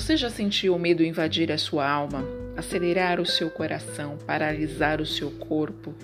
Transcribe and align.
Você 0.00 0.16
já 0.16 0.30
sentiu 0.30 0.74
o 0.74 0.78
medo 0.78 1.04
invadir 1.04 1.52
a 1.52 1.58
sua 1.58 1.86
alma, 1.86 2.24
acelerar 2.56 3.20
o 3.20 3.26
seu 3.26 3.50
coração, 3.50 4.16
paralisar 4.26 4.98
o 4.98 5.04
seu 5.04 5.30
corpo 5.30 5.94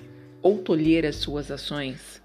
ou 0.43 0.59
tolher 0.59 1.07
as 1.07 1.17
suas 1.17 1.51
ações? 1.51 2.21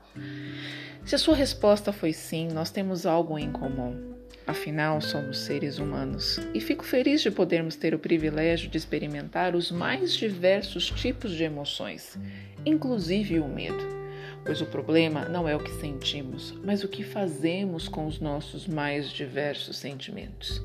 Se 1.05 1.15
a 1.15 1.17
sua 1.17 1.33
resposta 1.33 1.93
foi 1.93 2.11
sim, 2.11 2.49
nós 2.49 2.71
temos 2.71 3.05
algo 3.05 3.39
em 3.39 3.53
comum. 3.53 4.15
Afinal, 4.45 4.99
somos 4.99 5.37
seres 5.37 5.79
humanos 5.79 6.41
e 6.53 6.59
fico 6.59 6.83
feliz 6.83 7.21
de 7.21 7.31
podermos 7.31 7.77
ter 7.77 7.95
o 7.95 7.99
privilégio 7.99 8.69
de 8.69 8.77
experimentar 8.77 9.55
os 9.55 9.71
mais 9.71 10.13
diversos 10.13 10.87
tipos 10.87 11.31
de 11.31 11.45
emoções, 11.45 12.19
inclusive 12.65 13.39
o 13.39 13.47
medo. 13.47 14.01
Pois 14.43 14.59
o 14.59 14.65
problema 14.65 15.23
não 15.29 15.47
é 15.47 15.55
o 15.55 15.63
que 15.63 15.71
sentimos, 15.79 16.53
mas 16.65 16.83
o 16.83 16.89
que 16.89 17.01
fazemos 17.01 17.87
com 17.87 18.07
os 18.07 18.19
nossos 18.19 18.67
mais 18.67 19.09
diversos 19.09 19.77
sentimentos. 19.77 20.61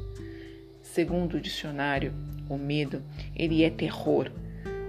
Segundo 0.96 1.34
o 1.34 1.40
dicionário, 1.42 2.14
o 2.48 2.56
medo, 2.56 3.02
ele 3.36 3.62
é 3.62 3.68
terror, 3.68 4.32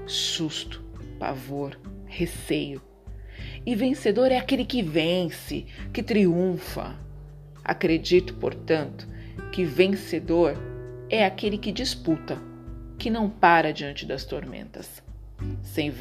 susto, 0.06 0.82
pavor, 1.20 1.78
receio. 2.06 2.82
E 3.66 3.76
vencedor 3.76 4.32
é 4.32 4.38
aquele 4.38 4.64
que 4.64 4.82
vence, 4.82 5.66
que 5.92 6.02
triunfa. 6.02 6.96
Acredito, 7.62 8.36
portanto, 8.36 9.06
que 9.52 9.66
vencedor 9.66 10.54
é 11.10 11.26
aquele 11.26 11.58
que 11.58 11.74
disputa, 11.74 12.42
que 12.98 13.10
não 13.10 13.30
para 13.30 13.74
diante 13.74 14.06
das 14.06 14.24
tormentas. 14.24 15.04
Sem 15.62 15.92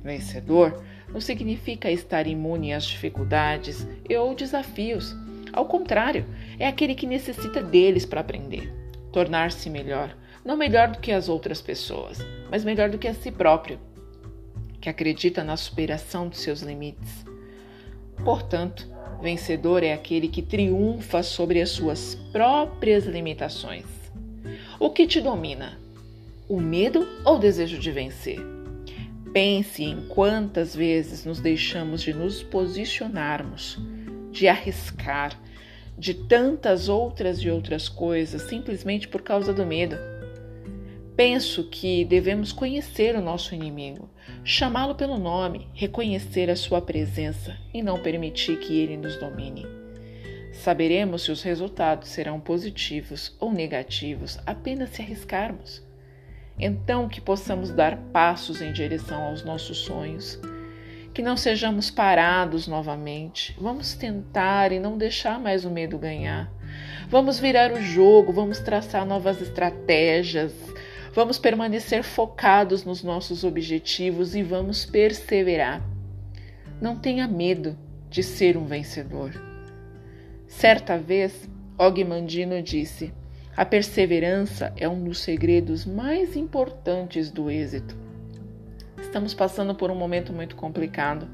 vencedor 0.00 0.80
não 1.12 1.20
significa 1.20 1.90
estar 1.90 2.28
imune 2.28 2.72
às 2.72 2.84
dificuldades 2.84 3.84
ou 4.16 4.32
desafios. 4.32 5.12
Ao 5.52 5.66
contrário, 5.66 6.24
é 6.56 6.68
aquele 6.68 6.94
que 6.94 7.04
necessita 7.04 7.60
deles 7.60 8.06
para 8.06 8.20
aprender 8.20 8.85
tornar-se 9.16 9.70
melhor, 9.70 10.14
não 10.44 10.58
melhor 10.58 10.88
do 10.88 10.98
que 10.98 11.10
as 11.10 11.26
outras 11.26 11.62
pessoas, 11.62 12.18
mas 12.50 12.62
melhor 12.62 12.90
do 12.90 12.98
que 12.98 13.08
a 13.08 13.14
si 13.14 13.30
próprio, 13.30 13.80
que 14.78 14.90
acredita 14.90 15.42
na 15.42 15.56
superação 15.56 16.28
dos 16.28 16.40
seus 16.40 16.60
limites. 16.60 17.24
Portanto, 18.22 18.86
vencedor 19.22 19.82
é 19.82 19.94
aquele 19.94 20.28
que 20.28 20.42
triunfa 20.42 21.22
sobre 21.22 21.62
as 21.62 21.70
suas 21.70 22.14
próprias 22.30 23.06
limitações. 23.06 23.86
O 24.78 24.90
que 24.90 25.06
te 25.06 25.22
domina? 25.22 25.78
O 26.46 26.60
medo 26.60 27.08
ou 27.24 27.36
o 27.36 27.38
desejo 27.38 27.78
de 27.78 27.90
vencer? 27.90 28.38
Pense 29.32 29.82
em 29.82 30.08
quantas 30.08 30.76
vezes 30.76 31.24
nos 31.24 31.40
deixamos 31.40 32.02
de 32.02 32.12
nos 32.12 32.42
posicionarmos, 32.42 33.78
de 34.30 34.46
arriscar, 34.46 35.40
de 35.98 36.12
tantas 36.12 36.88
outras 36.88 37.38
e 37.38 37.50
outras 37.50 37.88
coisas 37.88 38.42
simplesmente 38.42 39.08
por 39.08 39.22
causa 39.22 39.52
do 39.52 39.64
medo. 39.64 39.96
Penso 41.16 41.64
que 41.64 42.04
devemos 42.04 42.52
conhecer 42.52 43.16
o 43.16 43.22
nosso 43.22 43.54
inimigo, 43.54 44.10
chamá-lo 44.44 44.94
pelo 44.94 45.16
nome, 45.16 45.66
reconhecer 45.72 46.50
a 46.50 46.56
sua 46.56 46.82
presença 46.82 47.56
e 47.72 47.82
não 47.82 48.02
permitir 48.02 48.58
que 48.58 48.78
ele 48.78 48.98
nos 48.98 49.16
domine. 49.16 49.66
Saberemos 50.52 51.22
se 51.22 51.30
os 51.30 51.42
resultados 51.42 52.10
serão 52.10 52.38
positivos 52.38 53.34
ou 53.40 53.50
negativos 53.50 54.38
apenas 54.44 54.90
se 54.90 55.00
arriscarmos. 55.00 55.82
Então, 56.58 57.08
que 57.08 57.20
possamos 57.20 57.70
dar 57.70 57.96
passos 58.12 58.60
em 58.60 58.72
direção 58.72 59.22
aos 59.24 59.42
nossos 59.42 59.78
sonhos 59.78 60.38
que 61.16 61.22
não 61.22 61.34
sejamos 61.34 61.90
parados 61.90 62.68
novamente. 62.68 63.56
Vamos 63.58 63.94
tentar 63.94 64.70
e 64.70 64.78
não 64.78 64.98
deixar 64.98 65.40
mais 65.40 65.64
o 65.64 65.70
medo 65.70 65.96
ganhar. 65.96 66.52
Vamos 67.08 67.38
virar 67.40 67.72
o 67.72 67.80
jogo, 67.80 68.34
vamos 68.34 68.58
traçar 68.58 69.06
novas 69.06 69.40
estratégias, 69.40 70.52
vamos 71.14 71.38
permanecer 71.38 72.02
focados 72.02 72.84
nos 72.84 73.02
nossos 73.02 73.44
objetivos 73.44 74.34
e 74.34 74.42
vamos 74.42 74.84
perseverar. 74.84 75.80
Não 76.82 76.94
tenha 76.98 77.26
medo 77.26 77.78
de 78.10 78.22
ser 78.22 78.58
um 78.58 78.66
vencedor. 78.66 79.32
Certa 80.46 80.98
vez, 80.98 81.48
Og 81.78 82.04
Mandino 82.04 82.60
disse: 82.60 83.10
a 83.56 83.64
perseverança 83.64 84.70
é 84.76 84.86
um 84.86 85.02
dos 85.02 85.20
segredos 85.20 85.86
mais 85.86 86.36
importantes 86.36 87.30
do 87.30 87.50
êxito. 87.50 88.05
Estamos 89.00 89.34
passando 89.34 89.74
por 89.74 89.90
um 89.90 89.94
momento 89.94 90.32
muito 90.32 90.56
complicado, 90.56 91.28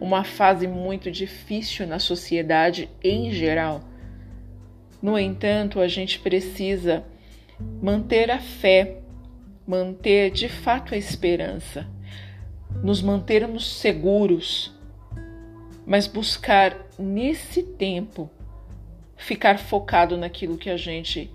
uma 0.00 0.24
fase 0.24 0.66
muito 0.66 1.10
difícil 1.10 1.86
na 1.86 1.98
sociedade 1.98 2.88
em 3.02 3.30
geral. 3.30 3.82
No 5.02 5.18
entanto, 5.18 5.80
a 5.80 5.88
gente 5.88 6.18
precisa 6.18 7.04
manter 7.82 8.30
a 8.30 8.38
fé, 8.38 8.98
manter 9.66 10.30
de 10.30 10.48
fato 10.48 10.94
a 10.94 10.96
esperança, 10.96 11.86
nos 12.82 13.02
mantermos 13.02 13.78
seguros, 13.78 14.74
mas 15.86 16.06
buscar 16.06 16.76
nesse 16.98 17.62
tempo 17.62 18.30
ficar 19.20 19.58
focado 19.58 20.16
naquilo 20.16 20.56
que 20.56 20.70
a 20.70 20.76
gente 20.76 21.30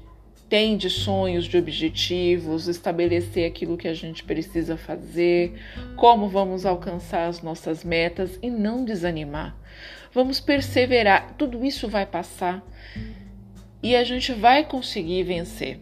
tem 0.47 0.77
de 0.77 0.89
sonhos, 0.89 1.45
de 1.45 1.57
objetivos, 1.57 2.67
estabelecer 2.67 3.47
aquilo 3.47 3.77
que 3.77 3.87
a 3.87 3.93
gente 3.93 4.23
precisa 4.23 4.77
fazer, 4.77 5.53
como 5.95 6.29
vamos 6.29 6.65
alcançar 6.65 7.27
as 7.27 7.41
nossas 7.41 7.83
metas 7.83 8.37
e 8.41 8.49
não 8.49 8.85
desanimar. 8.85 9.55
Vamos 10.13 10.39
perseverar, 10.39 11.35
tudo 11.37 11.65
isso 11.65 11.87
vai 11.87 12.05
passar 12.05 12.63
e 13.81 13.95
a 13.95 14.03
gente 14.03 14.33
vai 14.33 14.63
conseguir 14.63 15.23
vencer. 15.23 15.79